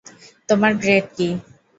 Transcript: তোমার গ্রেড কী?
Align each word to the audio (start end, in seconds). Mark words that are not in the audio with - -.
তোমার 0.49 0.71
গ্রেড 0.81 1.05
কী? 1.15 1.27